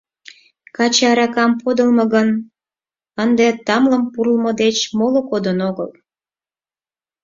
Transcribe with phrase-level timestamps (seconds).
[0.75, 2.29] —Каче аракам подылмо гын,
[3.23, 5.89] ынде тамлым пурлмо деч моло кодын огыл.